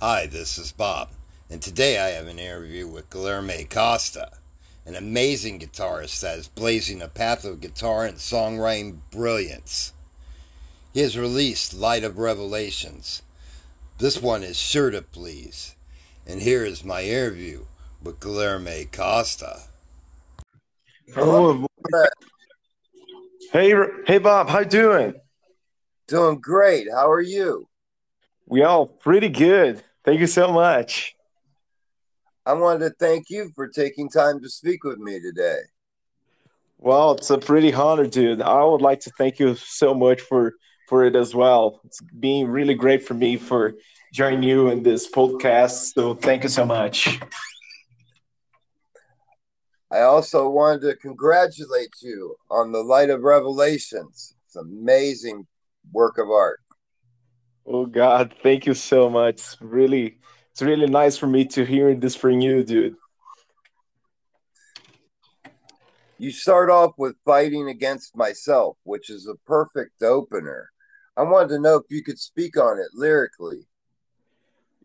[0.00, 1.08] Hi, this is Bob,
[1.50, 4.30] and today I have an interview with Guilherme Costa,
[4.86, 9.92] an amazing guitarist that is blazing a path of guitar and songwriting brilliance.
[10.94, 13.22] He has released Light of Revelations.
[13.98, 15.74] This one is sure to please.
[16.24, 17.64] And here is my interview
[18.00, 19.62] with Guilherme Costa.
[21.12, 21.66] Hello.
[23.50, 23.74] Hey,
[24.06, 24.48] hey, Bob.
[24.48, 25.14] How you doing?
[26.06, 26.86] Doing great.
[26.88, 27.66] How are you?
[28.46, 29.82] We all pretty good.
[30.08, 31.14] Thank you so much.
[32.46, 35.58] I wanted to thank you for taking time to speak with me today.
[36.78, 38.40] Well, it's a pretty honor, dude.
[38.40, 40.54] I would like to thank you so much for
[40.88, 41.82] for it as well.
[41.84, 43.74] It's been really great for me for
[44.14, 45.92] joining you in this podcast.
[45.92, 47.20] So thank you so much.
[49.92, 54.34] I also wanted to congratulate you on the Light of Revelations.
[54.46, 55.46] It's amazing
[55.92, 56.60] work of art.
[57.70, 59.34] Oh God, thank you so much.
[59.34, 60.16] It's really,
[60.52, 62.96] it's really nice for me to hear this from you, dude.
[66.16, 70.70] You start off with fighting against myself, which is a perfect opener.
[71.14, 73.66] I wanted to know if you could speak on it lyrically.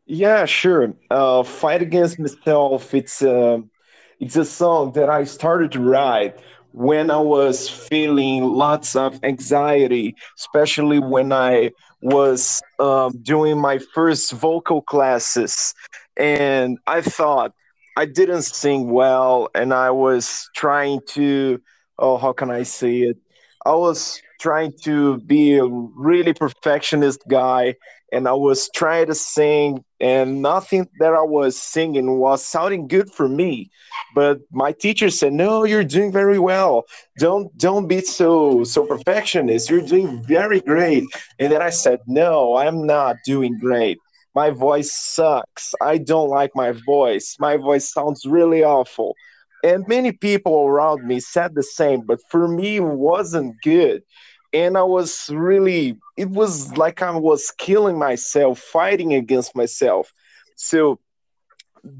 [0.05, 0.93] Yeah, sure.
[1.09, 2.93] Uh, Fight against myself.
[2.93, 3.59] It's uh,
[4.19, 6.37] it's a song that I started to write
[6.73, 11.71] when I was feeling lots of anxiety, especially when I
[12.03, 15.73] was um, doing my first vocal classes.
[16.17, 17.53] And I thought
[17.95, 21.61] I didn't sing well, and I was trying to,
[21.97, 23.17] oh, how can I say it?
[23.65, 27.75] I was trying to be a really perfectionist guy
[28.11, 33.11] and I was trying to sing, and nothing that I was singing was sounding good
[33.11, 33.71] for me.
[34.13, 36.85] But my teacher said, "No, you're doing very well.
[37.17, 39.69] Don't don't be so so perfectionist.
[39.69, 41.03] You're doing very great."
[41.39, 43.97] And then I said, "No, I'm not doing great.
[44.35, 45.73] My voice sucks.
[45.81, 47.35] I don't like my voice.
[47.39, 49.15] My voice sounds really awful."
[49.63, 54.03] And many people around me said the same, but for me, it wasn't good
[54.53, 60.13] and I was really, it was like I was killing myself, fighting against myself.
[60.55, 60.99] So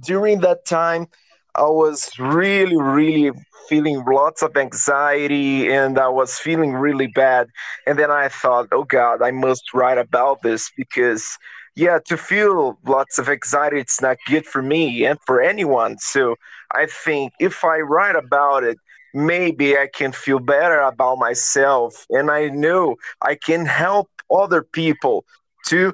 [0.05, 1.07] during that time,
[1.55, 3.31] I was really, really
[3.67, 7.47] feeling lots of anxiety and I was feeling really bad.
[7.87, 11.37] And then I thought, oh God, I must write about this because,
[11.75, 15.97] yeah, to feel lots of anxiety, it's not good for me and for anyone.
[15.99, 16.35] So
[16.73, 18.77] I think if I write about it,
[19.13, 25.25] maybe I can feel better about myself and I know I can help other people
[25.67, 25.93] to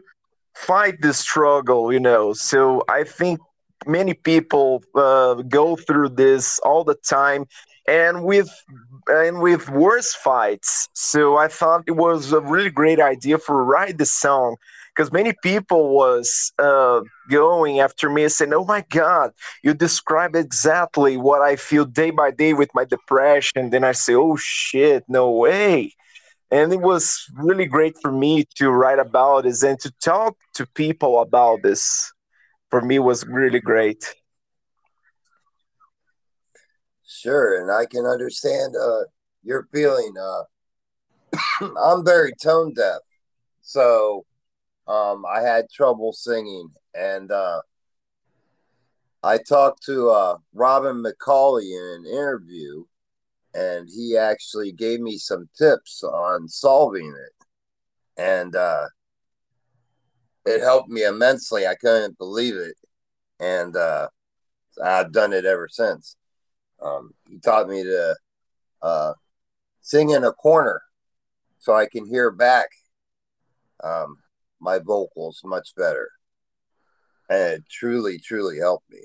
[0.55, 2.33] fight the struggle, you know.
[2.33, 3.39] So I think
[3.85, 7.45] many people uh, go through this all the time
[7.87, 8.49] and with
[9.07, 10.89] and with worse fights.
[10.93, 14.55] So I thought it was a really great idea for write the song
[14.99, 16.99] because many people was uh,
[17.29, 19.31] going after me and saying, "Oh my God,
[19.63, 24.13] you describe exactly what I feel day by day with my depression." Then I say,
[24.13, 25.93] "Oh shit, no way."
[26.51, 30.65] And it was really great for me to write about this and to talk to
[30.65, 32.11] people about this.
[32.69, 34.03] For me, was really great.
[37.07, 39.05] Sure, and I can understand uh,
[39.43, 40.13] your feeling.
[40.21, 40.43] Uh,
[41.87, 42.99] I'm very tone deaf,
[43.61, 44.25] so
[44.89, 47.61] um, I had trouble singing, and uh,
[49.21, 52.85] I talked to uh, Robin McAuley in an interview,
[53.53, 57.45] and he actually gave me some tips on solving it,
[58.21, 58.87] and uh,
[60.45, 61.67] it helped me immensely.
[61.67, 62.75] I couldn't believe it,
[63.39, 64.07] and uh,
[64.83, 66.15] I've done it ever since.
[66.81, 68.15] Um, he taught me to
[68.81, 69.13] uh,
[69.81, 70.81] sing in a corner
[71.59, 72.69] so I can hear back.
[73.83, 74.17] Um,
[74.61, 76.09] my vocals much better.
[77.29, 79.01] And it truly, truly helped me.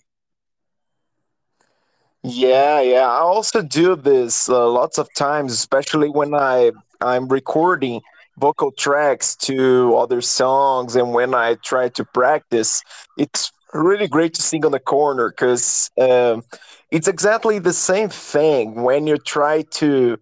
[2.23, 3.07] Yeah, yeah.
[3.07, 6.73] I also do this uh, lots of times, especially when I
[7.03, 8.01] I'm recording
[8.39, 12.83] vocal tracks to other songs, and when I try to practice,
[13.19, 16.43] it's really great to sing on the corner because um,
[16.91, 20.19] it's exactly the same thing when you try to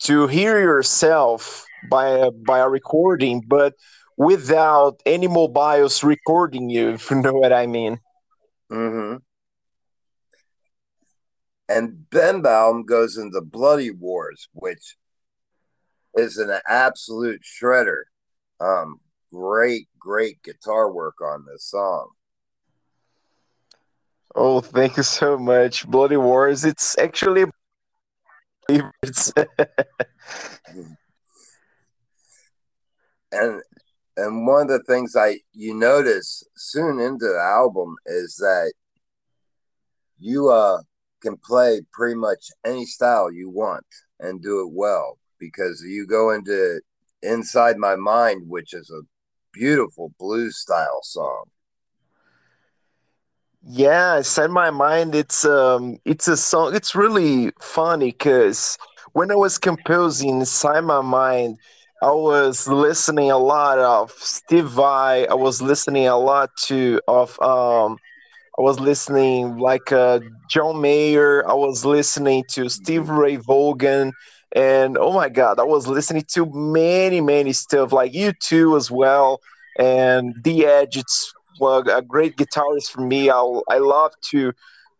[0.00, 3.74] to hear yourself by a, by a recording, but
[4.16, 8.00] without any mobiles recording you, if you know what I mean.
[8.70, 9.16] Mm-hmm.
[11.68, 14.96] And Ben Baum goes into Bloody Wars, which
[16.14, 18.02] is an absolute shredder.
[18.60, 19.00] Um,
[19.32, 22.10] great, great guitar work on this song.
[24.34, 25.86] Oh, thank you so much.
[25.86, 27.44] Bloody Wars, it's actually
[28.68, 28.82] and
[34.16, 38.72] and one of the things I you notice soon into the album is that
[40.18, 40.82] you uh
[41.20, 43.86] can play pretty much any style you want
[44.20, 46.80] and do it well because you go into
[47.22, 49.00] inside my mind which is a
[49.54, 51.44] beautiful blues style song.
[53.66, 58.76] Yeah, Inside My Mind, it's um it's a song it's really funny because
[59.12, 61.58] when I was composing Inside My Mind,
[62.02, 67.40] I was listening a lot of Steve Vai, I was listening a lot to of
[67.40, 67.98] um
[68.58, 70.20] I was listening like uh,
[70.50, 71.48] John Mayer.
[71.48, 74.12] I was listening to Steve Ray Vaughan,
[74.54, 78.90] and oh my God, I was listening to many, many stuff like you too as
[78.90, 79.40] well.
[79.78, 83.30] And The Edge, it's well, a great guitarist for me.
[83.30, 84.52] I I love to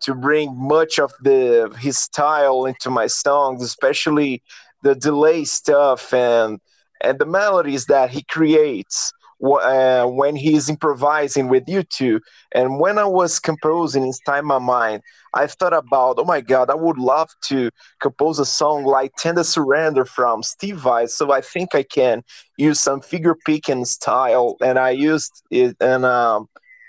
[0.02, 4.42] to bring much of the his style into my songs, especially
[4.82, 6.60] the delay stuff and
[7.04, 9.12] and the melodies that he creates
[9.42, 12.20] uh, when he's improvising with U2.
[12.52, 15.02] And when I was composing inside my mind,
[15.34, 17.70] I thought about, oh my God, I would love to
[18.00, 21.06] compose a song like Tender Surrender from Steve Vai.
[21.06, 22.22] So I think I can
[22.56, 24.56] use some finger picking style.
[24.62, 26.48] And I used it and um,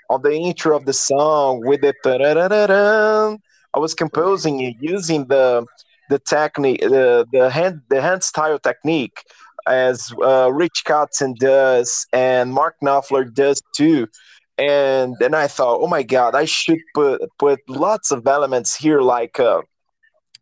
[0.10, 3.40] on the intro of the song with the
[3.74, 5.66] I was composing it using the
[6.10, 9.24] the technique, the the hand the hand style technique
[9.68, 14.08] as uh, Rich Kotzen does and Mark Knopfler does too.
[14.58, 19.02] And then I thought, oh my God, I should put put lots of elements here,
[19.02, 19.62] like uh,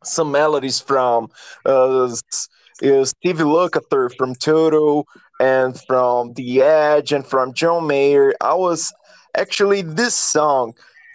[0.03, 1.29] some melodies from
[1.65, 5.05] uh, uh, Stevie Lukather from Toto
[5.39, 8.33] and from The Edge and from John Mayer.
[8.39, 8.93] I was
[9.35, 10.73] actually this song.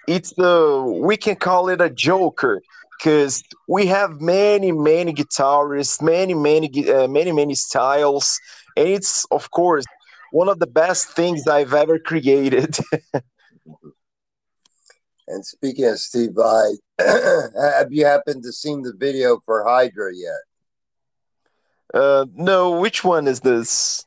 [0.08, 2.62] It's the we can call it a joker
[2.98, 8.38] because we have many many guitarists, many many uh, many many styles,
[8.76, 9.84] and it's of course
[10.32, 12.76] one of the best things I've ever created.
[15.28, 20.40] and speaking of steve vai have you happened to seen the video for hydra yet
[21.94, 24.04] uh, no, which one is this?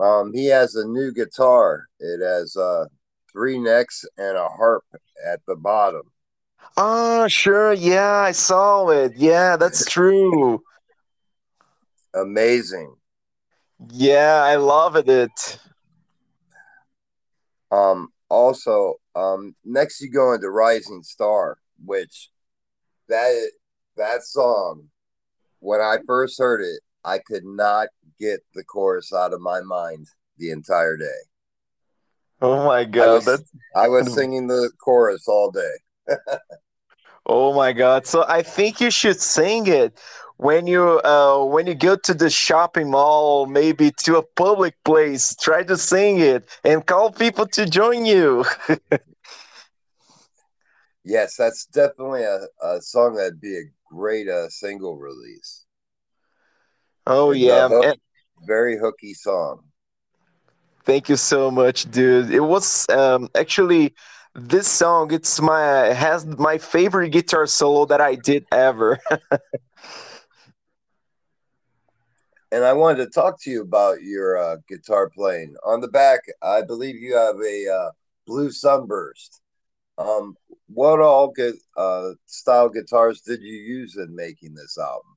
[0.00, 2.86] um he has a new guitar it has uh
[3.32, 4.84] three necks and a harp
[5.26, 6.11] at the bottom
[6.76, 7.72] Ah, sure.
[7.72, 9.12] Yeah, I saw it.
[9.16, 10.62] Yeah, that's true.
[12.14, 12.94] amazing
[13.90, 15.58] Yeah, I loved it.
[17.70, 22.30] Um, also, um, next you go into Rising Star, which
[23.08, 23.50] that
[23.96, 24.88] that song,
[25.60, 27.88] when I first heard it, I could not
[28.20, 30.06] get the chorus out of my mind
[30.38, 31.06] the entire day.
[32.40, 35.74] Oh my I God, was that's I was singing the chorus all day.
[37.26, 38.06] Oh my God.
[38.06, 39.98] So I think you should sing it
[40.36, 45.34] when you uh when you go to the shopping mall, maybe to a public place.
[45.36, 48.44] Try to sing it and call people to join you.
[51.04, 55.64] Yes, that's definitely a, a song that'd be a great uh, single release.
[57.06, 57.96] Oh yeah, hook, and
[58.46, 59.64] very hooky song.
[60.84, 62.30] thank you so much, dude.
[62.30, 63.94] It was um actually
[64.34, 65.12] this song.
[65.12, 65.60] It's my
[65.92, 68.98] has my favorite guitar solo that I did ever.
[72.52, 75.56] And I wanted to talk to you about your uh, guitar playing.
[75.64, 77.90] On the back, I believe you have a uh,
[78.26, 79.40] blue sunburst.
[79.96, 85.16] Um, what all good uh, style guitars did you use in making this album?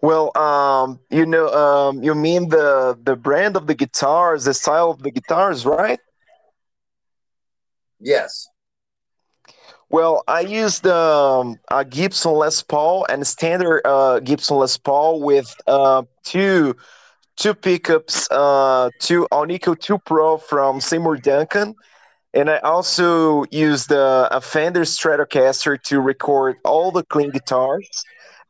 [0.00, 4.90] Well, um, you know, um, you mean the the brand of the guitars, the style
[4.90, 6.00] of the guitars, right?
[8.02, 8.48] Yes.
[9.88, 15.54] Well, I used um, a Gibson Les Paul and standard uh, Gibson Les Paul with
[15.66, 16.74] uh, two
[17.36, 21.74] two pickups, uh, two Alnico 2 Pro from Seymour Duncan,
[22.34, 27.88] and I also used uh, a Fender Stratocaster to record all the clean guitars.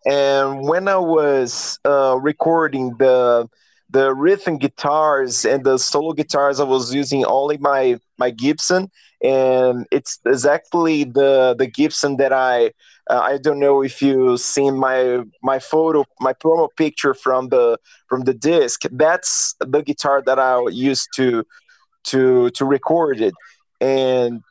[0.07, 3.49] And when I was uh, recording the
[3.93, 8.91] the rhythm guitars and the solo guitars, I was using only my my Gibson,
[9.23, 12.73] and it's exactly the the Gibson that I
[13.11, 17.79] uh, I don't know if you seen my my photo my promo picture from the
[18.09, 18.83] from the disc.
[18.91, 21.45] That's the guitar that I used to
[22.05, 23.35] to to record it,
[23.81, 24.43] and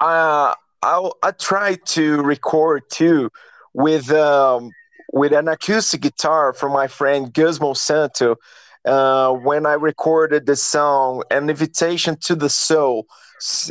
[0.00, 3.30] uh, I I tried to record too
[3.72, 4.70] with um,
[5.12, 8.36] with an acoustic guitar from my friend Gus Monsanto
[8.84, 13.06] uh, when I recorded the song "An Invitation to the Soul."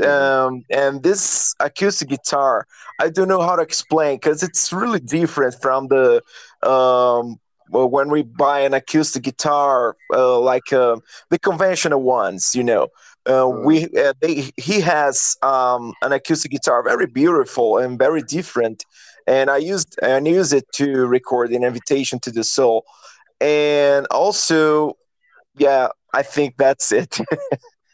[0.04, 2.68] Um, and this acoustic guitar,
[3.00, 6.22] I don't know how to explain because it's really different from the
[6.62, 10.98] um, well, when we buy an acoustic guitar, uh, like uh,
[11.30, 12.90] the conventional ones, you know,
[13.26, 18.86] uh, we uh, they, he has um, an acoustic guitar, very beautiful and very different,
[19.28, 22.86] and I used and use it to record an invitation to the soul,
[23.40, 24.98] and also,
[25.58, 27.20] yeah, I think that's it.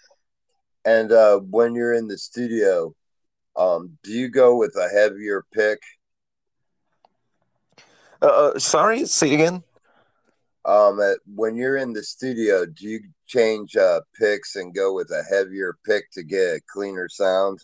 [0.86, 2.94] and uh, when you're in the studio,
[3.56, 5.80] um, do you go with a heavier pick?
[8.22, 9.64] Uh, uh, sorry, say it again.
[10.66, 15.10] Um, at, when you're in the studio, do you change uh, picks and go with
[15.12, 17.60] a heavier pick to get a cleaner sound?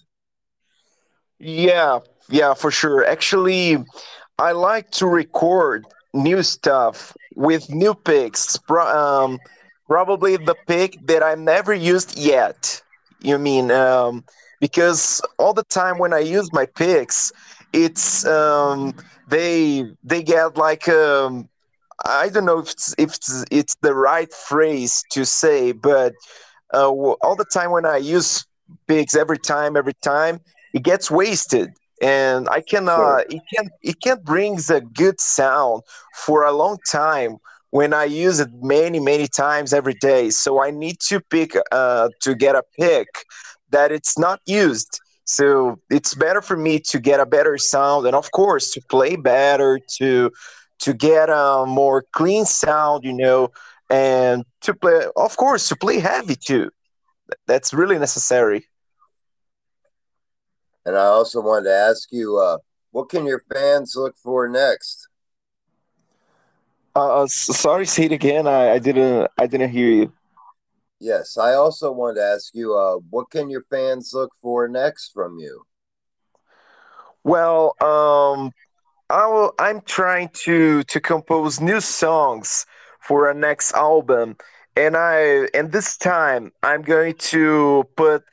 [1.39, 1.99] Yeah,
[2.29, 3.05] yeah, for sure.
[3.05, 3.77] Actually,
[4.39, 8.57] I like to record new stuff with new picks.
[8.69, 9.39] Um,
[9.87, 12.81] probably the pick that I never used yet.
[13.21, 14.23] You mean um,
[14.59, 17.31] because all the time when I use my picks,
[17.73, 18.93] it's um,
[19.27, 21.49] they they get like um,
[22.05, 26.13] I don't know if it's, if it's, it's the right phrase to say, but
[26.73, 28.45] uh, all the time when I use
[28.87, 30.39] picks, every time, every time,
[30.75, 31.69] it gets wasted,
[32.01, 32.97] and I cannot.
[32.97, 33.25] Sure.
[33.29, 37.37] It can it can't brings a good sound for a long time
[37.71, 40.29] when I use it many many times every day.
[40.29, 43.07] So I need to pick uh, to get a pick
[43.71, 44.99] that it's not used.
[45.23, 49.15] So it's better for me to get a better sound, and of course to play
[49.15, 50.29] better to
[50.79, 53.49] to get a more clean sound, you know,
[53.89, 56.69] and to play, of course, to play heavy too.
[57.47, 58.65] That's really necessary.
[60.85, 62.57] And I also wanted to ask you, uh,
[62.91, 65.07] what can your fans look for next?
[66.95, 68.47] Uh, sorry, say it again.
[68.47, 70.13] I, I didn't, I didn't hear you.
[70.99, 75.11] Yes, I also wanted to ask you, uh, what can your fans look for next
[75.13, 75.63] from you?
[77.23, 78.51] Well, um,
[79.09, 82.65] I will, I'm trying to to compose new songs
[82.99, 84.37] for a next album,
[84.75, 88.23] and I and this time I'm going to put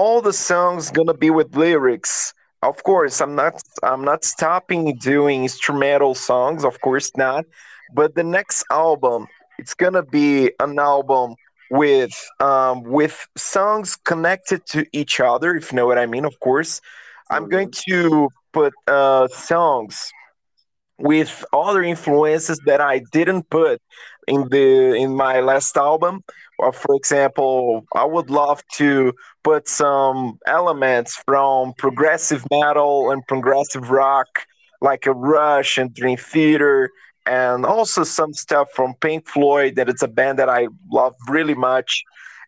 [0.00, 2.32] all the songs gonna be with lyrics.
[2.62, 6.64] Of course, I'm not I'm not stopping doing instrumental songs.
[6.64, 7.44] Of course not.
[7.92, 9.26] But the next album,
[9.58, 11.34] it's gonna be an album
[11.82, 12.14] with
[12.48, 15.54] um, with songs connected to each other.
[15.54, 16.24] If you know what I mean.
[16.24, 16.80] Of course,
[17.30, 19.94] I'm going to put uh, songs
[21.00, 23.80] with other influences that I didn't put
[24.28, 26.22] in the in my last album.
[26.58, 33.90] Or for example, I would love to put some elements from progressive metal and progressive
[33.90, 34.28] rock,
[34.82, 36.90] like a Rush and Dream Theater,
[37.24, 39.76] and also some stuff from Pink Floyd.
[39.76, 42.04] That it's a band that I love really much.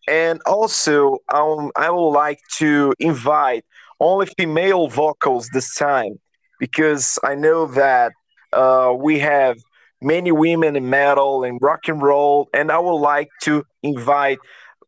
[0.08, 3.64] And also, um, I would like to invite
[4.00, 6.18] only female vocals this time
[6.58, 8.12] because I know that
[8.52, 9.58] uh, we have
[10.00, 14.38] many women in metal and rock and roll, and I would like to invite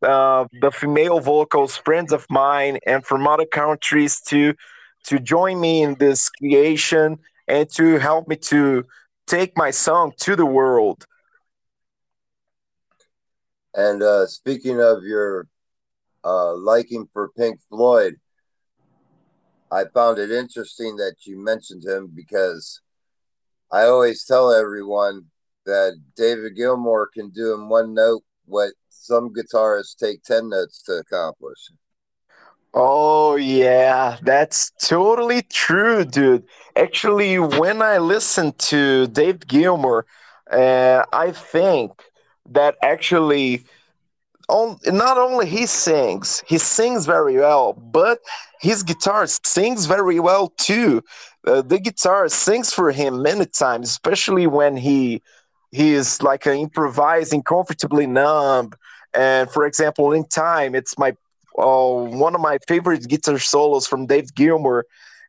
[0.02, 4.54] uh, the female vocals, friends of mine, and from other countries to
[5.04, 8.84] to join me in this creation and to help me to
[9.26, 11.04] take my song to the world.
[13.74, 15.46] And uh, speaking of your
[16.24, 18.16] uh, liking for Pink Floyd,
[19.70, 22.80] I found it interesting that you mentioned him because
[23.70, 25.26] I always tell everyone
[25.66, 30.92] that David Gilmour can do in one note what some guitarists take 10 notes to
[30.92, 31.70] accomplish.
[32.76, 36.44] Oh, yeah, that's totally true, dude.
[36.74, 40.06] Actually, when I listen to Dave Gilmour,
[40.50, 42.02] uh, I think
[42.50, 43.64] that actually
[44.48, 48.18] on, not only he sings, he sings very well, but
[48.60, 51.02] his guitar sings very well too.
[51.46, 55.22] Uh, the guitar sings for him many times, especially when he
[55.72, 58.70] he is like improvising comfortably numb.
[59.12, 61.12] And for example, in time, it's my
[61.58, 64.84] uh, one of my favorite guitar solos from Dave Gilmour.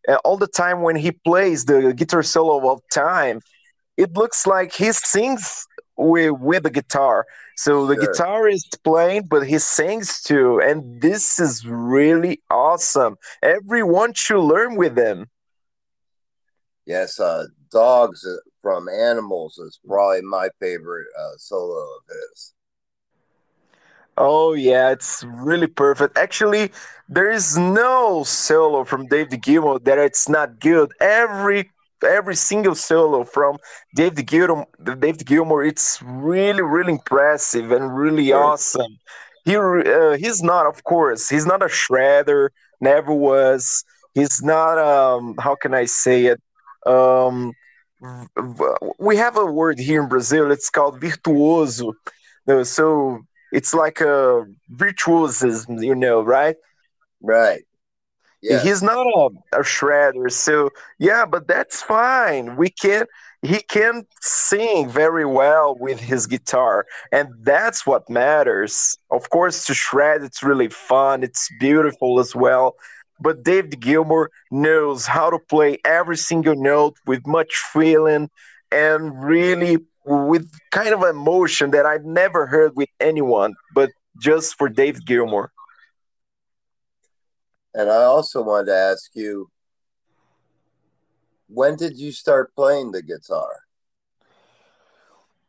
[0.08, 3.42] Uh, all the time when he plays the guitar solo of time,
[3.98, 5.68] it looks like he sings
[5.98, 7.26] with with the guitar.
[7.56, 13.18] So the guitar is playing, but he sings too, and this is really awesome.
[13.42, 15.28] Everyone should learn with them.
[16.86, 18.26] Yes, uh, dogs
[18.62, 22.54] from Animals is probably my favorite uh, solo of his.
[24.18, 26.18] Oh yeah, it's really perfect.
[26.18, 26.72] Actually,
[27.10, 30.92] there is no solo from David Gilmour that it's not good.
[31.00, 31.72] Every
[32.04, 33.58] every single solo from
[33.96, 38.44] David Gilmour, David Gilmour, it's really, really impressive and really sure.
[38.44, 38.98] awesome.
[39.46, 42.50] He uh, he's not, of course, he's not a shredder.
[42.82, 43.84] Never was.
[44.14, 44.78] He's not.
[44.78, 46.42] Um, how can I say it?
[46.86, 47.54] Um,
[49.00, 50.52] we have a word here in Brazil.
[50.52, 51.94] It's called virtuoso.
[52.64, 53.22] So
[53.52, 56.56] it's like a virtuosism, you know, right?
[57.22, 57.64] Right.
[58.64, 62.56] He's not a, a shredder, so yeah, but that's fine.
[62.56, 63.06] We can
[63.42, 68.98] he can sing very well with his guitar, and that's what matters.
[69.12, 71.24] Of course, to shred, it's really fun.
[71.24, 72.75] It's beautiful as well.
[73.20, 78.30] But David Gilmour knows how to play every single note with much feeling
[78.72, 83.90] and really with kind of emotion that I've never heard with anyone, but
[84.22, 85.52] just for David Gilmour.
[87.75, 89.50] And I also wanted to ask you,
[91.48, 93.50] when did you start playing the guitar?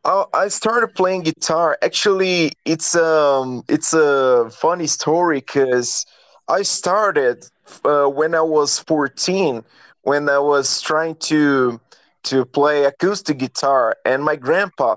[0.04, 1.78] I I started playing guitar.
[1.82, 6.04] Actually, it's um it's a funny story because
[6.48, 7.46] I started
[7.84, 9.64] uh, when I was 14
[10.02, 11.80] when I was trying to
[12.24, 14.96] to play acoustic guitar and my grandpa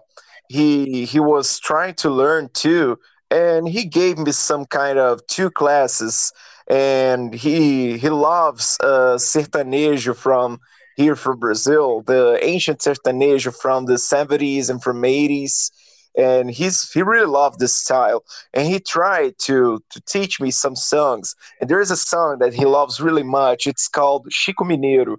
[0.49, 2.99] he he was trying to learn too
[3.31, 6.31] and he gave me some kind of two classes
[6.69, 10.59] and he he loves uh sertanejo from
[10.95, 15.71] here from Brazil, the ancient sertanejo from the 70s and from 80s.
[16.17, 18.23] And he's he really loved this style,
[18.53, 21.35] and he tried to to teach me some songs.
[21.61, 23.67] And there is a song that he loves really much.
[23.67, 25.17] It's called Chico Mineiro.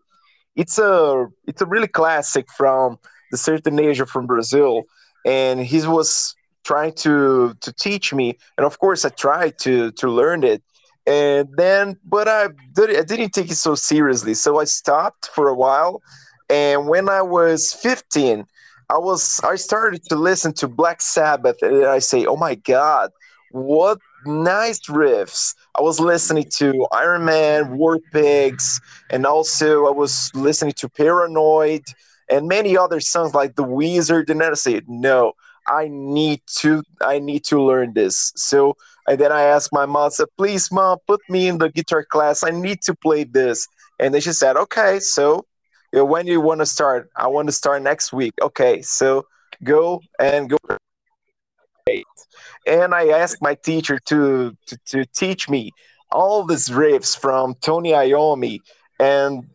[0.57, 2.99] It's a it's a really classic from
[3.31, 4.83] the sertanejo from Brazil,
[5.25, 10.09] and he was trying to to teach me, and of course I tried to to
[10.09, 10.63] learn it,
[11.11, 15.49] and then but I did, I didn't take it so seriously, so I stopped for
[15.49, 16.03] a while,
[16.49, 18.47] and when I was 15,
[18.89, 23.11] I was I started to listen to Black Sabbath, and I say, oh my God,
[23.51, 25.55] what nice riffs!
[25.77, 31.83] I was listening to Iron Man, War Pigs, and also I was listening to Paranoid
[32.31, 34.31] and many other songs like The Wizard.
[34.31, 35.33] And I said, no,
[35.67, 38.33] I need to, I need to learn this.
[38.37, 38.77] So
[39.11, 42.45] and then I asked my mom, said, please, mom, put me in the guitar class.
[42.45, 43.67] I need to play this.
[43.99, 45.47] And then she said, okay, so
[45.93, 47.11] when you want to start?
[47.17, 48.35] I want to start next week.
[48.41, 49.27] Okay, so
[49.65, 50.59] go and go
[52.69, 55.73] and I asked my teacher to, to, to teach me
[56.13, 58.61] all these riffs from Tony Iommi,
[59.01, 59.49] and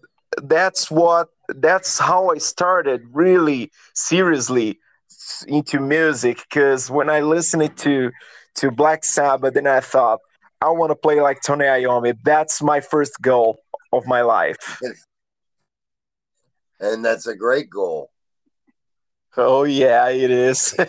[0.43, 4.79] that's what that's how I started really seriously
[5.47, 6.43] into music.
[6.49, 8.11] Because when I listened to
[8.55, 10.19] to Black Sabbath, then I thought
[10.61, 12.17] I want to play like Tony Iommi.
[12.23, 13.59] That's my first goal
[13.91, 14.81] of my life.
[16.79, 18.11] And that's a great goal.
[19.37, 20.75] Oh yeah, it is.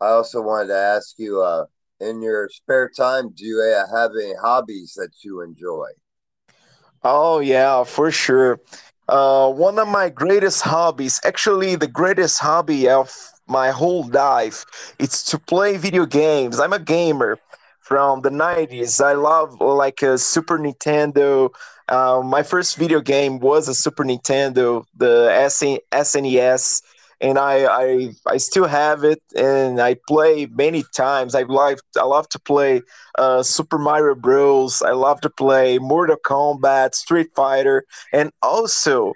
[0.00, 1.66] I also wanted to ask you, uh,
[2.00, 5.88] in your spare time, do you uh, have any hobbies that you enjoy?
[7.02, 8.60] Oh yeah, for sure.
[9.08, 13.14] Uh, one of my greatest hobbies, actually the greatest hobby of
[13.46, 14.64] my whole life,
[14.98, 16.60] it's to play video games.
[16.60, 17.38] I'm a gamer
[17.80, 19.04] from the 90s.
[19.04, 21.50] I love like a Super Nintendo.
[21.88, 25.28] Uh, my first video game was a Super Nintendo, the
[25.92, 26.82] SNES,
[27.20, 31.34] and I, I I still have it, and I play many times.
[31.34, 32.82] I like I love to play
[33.18, 34.82] uh, Super Mario Bros.
[34.82, 39.14] I love to play Mortal Kombat, Street Fighter, and also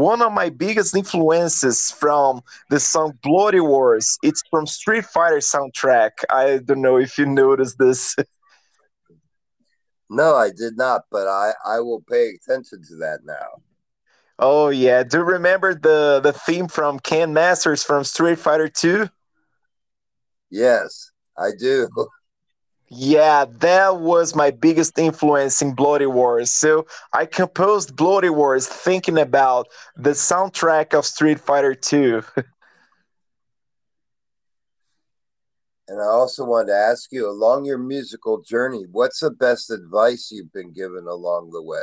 [0.00, 4.18] one of my biggest influences from the song Bloody Wars.
[4.22, 6.10] It's from Street Fighter soundtrack.
[6.30, 8.16] I don't know if you noticed this.
[10.08, 13.62] No, I did not, but I, I will pay attention to that now.
[14.38, 19.08] oh yeah, do you remember the the theme from Ken Masters from Street Fighter 2?
[20.50, 21.88] Yes, I do.
[22.92, 26.50] Yeah, that was my biggest influence in Bloody Wars.
[26.50, 32.22] So I composed Bloody Wars thinking about the soundtrack of Street Fighter 2.
[35.90, 40.30] And I also wanted to ask you, along your musical journey, what's the best advice
[40.30, 41.82] you've been given along the way?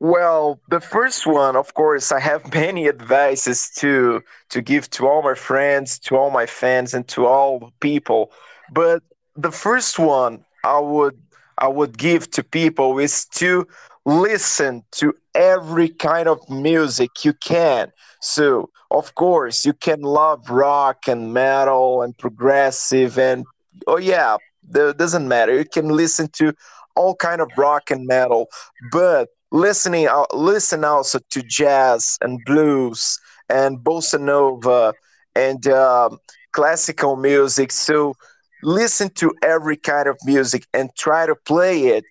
[0.00, 5.22] Well, the first one, of course, I have many advices to to give to all
[5.22, 8.32] my friends, to all my fans, and to all people.
[8.72, 9.02] But
[9.36, 11.18] the first one I would
[11.58, 13.66] I would give to people is to
[14.04, 17.92] listen to every kind of music you can.
[18.20, 23.44] So, of course, you can love rock and metal and progressive and
[23.86, 24.36] oh yeah,
[24.74, 25.56] it doesn't matter.
[25.56, 26.52] You can listen to
[26.96, 28.48] all kind of rock and metal,
[28.92, 34.92] but listening out listen also to jazz and blues and bossa nova
[35.34, 36.18] and um,
[36.52, 38.14] classical music so
[38.62, 42.04] listen to every kind of music and try to play it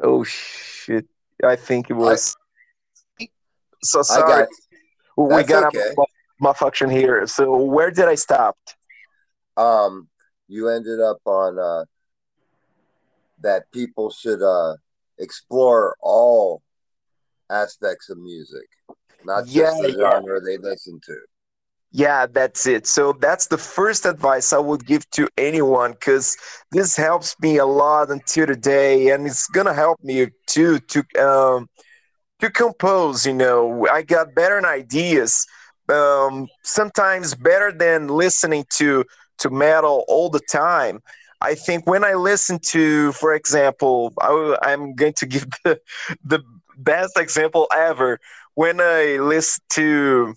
[0.00, 1.06] Oh shit!
[1.44, 2.34] I think it was.
[3.20, 3.28] I,
[3.82, 4.46] so sorry.
[5.16, 5.94] Got we got okay.
[6.40, 7.26] malfunction here.
[7.26, 8.56] So where did I stop?
[9.56, 10.08] Um,
[10.48, 11.84] you ended up on uh,
[13.42, 14.76] that people should uh
[15.18, 16.62] explore all
[17.50, 18.68] aspects of music,
[19.24, 21.16] not Yeah, just the yeah, genre they listen to.
[21.92, 22.26] yeah.
[22.26, 22.86] That's it.
[22.86, 26.36] So that's the first advice I would give to anyone because
[26.70, 31.68] this helps me a lot until today, and it's gonna help me too to um
[32.40, 35.46] to compose you know i got better ideas
[35.90, 39.04] um, sometimes better than listening to
[39.38, 41.00] to metal all the time
[41.42, 45.80] i think when i listen to for example I, am going to give the,
[46.24, 46.40] the
[46.78, 48.20] best example ever.
[48.54, 50.34] When i listen to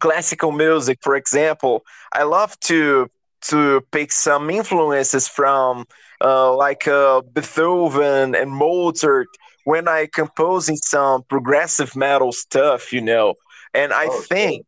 [0.00, 3.08] classical music for example i love to
[3.42, 5.84] to pick some influences from
[6.24, 9.28] uh, like uh, beethoven and mozart
[9.64, 13.34] when i composing some progressive metal stuff you know.
[13.74, 14.66] And i Oh, think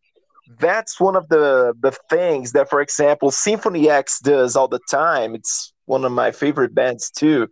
[0.58, 5.34] that's one of the the things that for example symphony x does all the time.
[5.34, 7.48] It's one of my favorite bands too.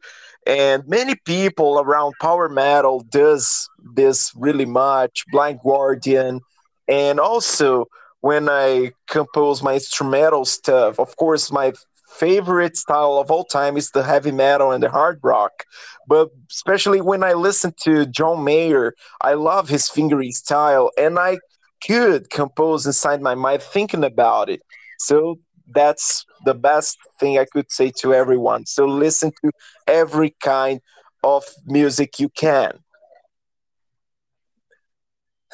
[0.47, 6.41] And many people around power metal does this really much blind guardian.
[6.89, 7.87] And also
[8.21, 11.73] when i compose my instrumental stuff of course my
[12.09, 15.65] favorite style of all time is the heavy metal and the hard rock.
[16.09, 20.91] But especially when i listen to john mayer i love his fingering style.
[20.99, 21.39] And i
[21.87, 24.63] could compose inside my mind thinking about it.
[24.99, 25.39] So
[25.75, 28.67] that's the best thing I could say to everyone.
[28.67, 29.51] So listen to
[29.87, 30.81] every kind
[31.23, 32.79] of music you can.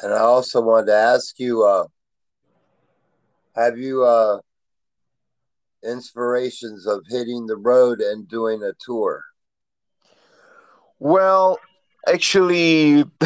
[0.01, 1.85] And I also wanted to ask you, uh,
[3.55, 4.39] have you uh
[5.83, 9.21] inspirations of hitting the road and doing a tour?
[10.99, 11.59] Well,
[12.07, 13.03] actually,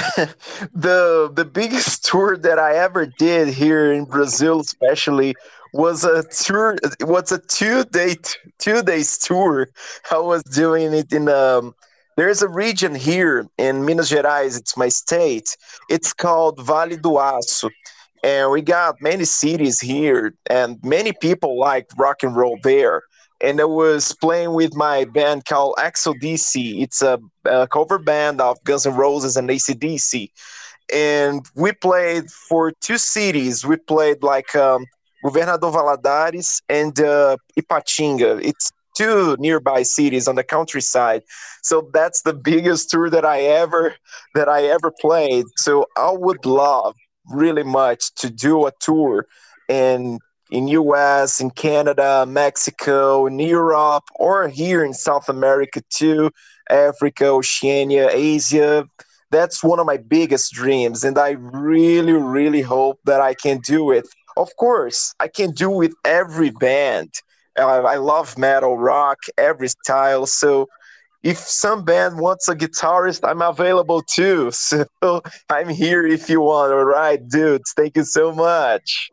[0.73, 5.35] the the biggest tour that I ever did here in Brazil, especially,
[5.73, 6.77] was a tour.
[6.99, 8.15] It was a two day
[8.59, 9.69] two days tour.
[10.11, 11.75] I was doing it in um.
[12.17, 14.57] There's a region here in Minas Gerais.
[14.57, 15.55] It's my state.
[15.89, 17.69] It's called Vale do Aço,
[18.23, 23.03] and we got many cities here, and many people like rock and roll there
[23.41, 26.81] and I was playing with my band called Axel DC.
[26.81, 30.29] It's a, a cover band of Guns N' Roses and ACDC.
[30.93, 33.65] And we played for two cities.
[33.65, 34.85] We played like um,
[35.23, 38.43] Governador Valadares and uh, Ipatinga.
[38.43, 41.23] It's two nearby cities on the countryside.
[41.61, 43.95] So that's the biggest tour that I ever
[44.35, 45.45] that I ever played.
[45.57, 46.95] So I would love
[47.31, 49.27] really much to do a tour
[49.69, 50.19] and
[50.49, 56.31] in US, in Canada, Mexico, in Europe, or here in South America too,
[56.69, 58.85] Africa, Oceania, Asia.
[59.31, 63.91] That's one of my biggest dreams, and I really, really hope that I can do
[63.91, 64.07] it.
[64.37, 67.11] Of course, I can do with every band.
[67.57, 70.25] Uh, I love metal, rock, every style.
[70.25, 70.67] So
[71.23, 74.51] if some band wants a guitarist, I'm available too.
[75.03, 76.71] So I'm here if you want.
[76.71, 77.73] All right, dudes.
[77.75, 79.09] Thank you so much.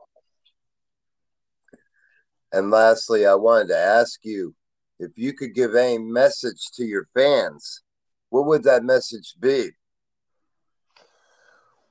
[2.57, 4.55] And lastly, I wanted to ask you
[4.99, 7.83] if you could give a message to your fans,
[8.31, 9.73] what would that message be?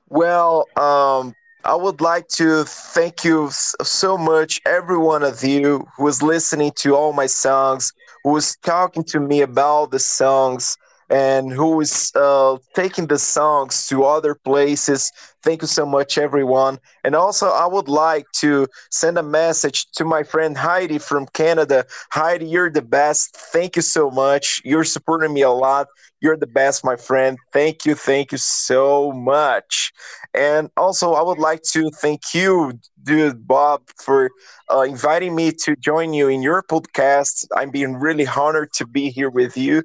[0.10, 6.08] Well, um, I would like to thank you so much, every one of you who
[6.08, 10.78] is listening to all my songs, who is talking to me about the songs,
[11.10, 15.12] and who is uh, taking the songs to other places.
[15.44, 16.80] Thank you so much, everyone.
[17.04, 21.86] And also, I would like to send a message to my friend Heidi from Canada.
[22.12, 23.36] Heidi, you're the best.
[23.38, 24.62] Thank you so much.
[24.66, 25.88] You're supporting me a lot.
[26.22, 27.38] You're the best, my friend.
[27.54, 27.94] Thank you.
[27.94, 29.92] Thank you so much.
[30.34, 34.32] And also, I would like to thank you, dude, Bob, for
[34.74, 37.46] uh, inviting me to join you in your podcast.
[37.56, 39.84] I'm being really honored to be here with you.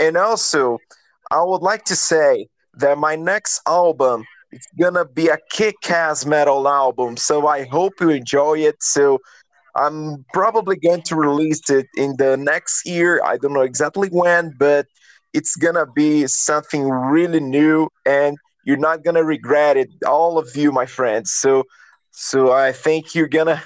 [0.00, 0.78] And also,
[1.30, 6.68] I would like to say that my next album is gonna be a kick-ass metal
[6.68, 7.16] album.
[7.16, 8.82] So I hope you enjoy it.
[8.82, 9.18] So
[9.76, 13.20] I'm probably going to release it in the next year.
[13.24, 14.86] I don't know exactly when, but
[15.34, 19.88] it's gonna be something really new and you're not gonna regret it.
[20.06, 21.32] All of you, my friends.
[21.32, 21.64] So
[22.10, 23.62] so I think you're gonna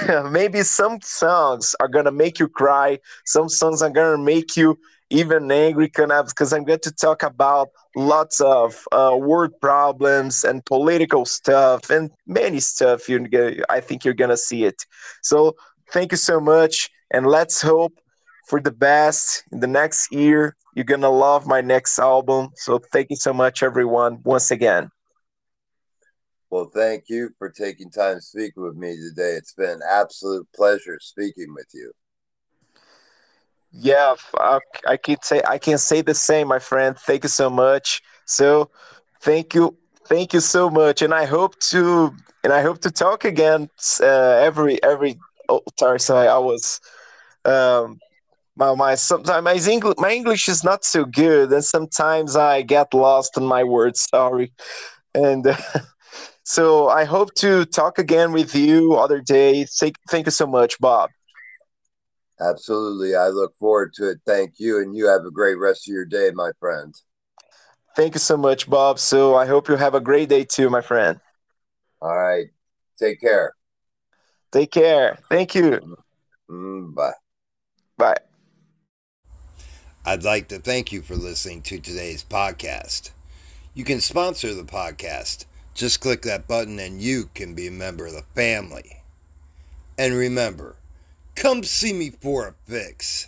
[0.30, 4.78] maybe some songs are gonna make you cry, some songs are gonna make you
[5.12, 11.26] even angry because I'm going to talk about lots of uh, word problems and political
[11.26, 13.08] stuff and many stuff.
[13.08, 13.26] You,
[13.68, 14.82] I think you're gonna see it.
[15.22, 15.56] So
[15.92, 17.94] thank you so much, and let's hope.
[18.48, 20.56] for the best in the next year.
[20.74, 22.50] You're gonna love my next album.
[22.56, 24.90] So thank you so much, everyone, once again.
[26.50, 29.36] Well, thank you for taking time to speak with me today.
[29.36, 31.92] It's been an absolute pleasure speaking with you.
[33.72, 36.96] Yeah, I, I can say I can say the same, my friend.
[36.98, 38.02] Thank you so much.
[38.26, 38.70] So,
[39.22, 42.12] thank you, thank you so much, and I hope to
[42.44, 44.06] and I hope to talk again uh,
[44.48, 45.18] every every.
[45.48, 46.80] Oh, sorry, sorry, I was
[47.44, 48.00] um,
[48.56, 52.94] my my sometimes my English my English is not so good, and sometimes I get
[52.94, 54.06] lost in my words.
[54.10, 54.52] Sorry,
[55.14, 55.46] and.
[55.46, 55.56] Uh,
[56.44, 59.64] so I hope to talk again with you other day.
[59.64, 61.10] Thank, thank you so much, Bob.
[62.42, 63.14] Absolutely.
[63.14, 64.18] I look forward to it.
[64.26, 64.78] Thank you.
[64.78, 66.94] And you have a great rest of your day, my friend.
[67.94, 68.98] Thank you so much, Bob.
[68.98, 71.20] So I hope you have a great day too, my friend.
[72.00, 72.46] All right.
[72.98, 73.52] Take care.
[74.50, 75.18] Take care.
[75.28, 75.96] Thank you.
[76.50, 77.12] Mm, bye.
[77.96, 78.16] Bye.
[80.04, 83.10] I'd like to thank you for listening to today's podcast.
[83.74, 85.44] You can sponsor the podcast.
[85.74, 89.02] Just click that button and you can be a member of the family.
[89.96, 90.76] And remember,
[91.34, 93.26] Come see me for a fix.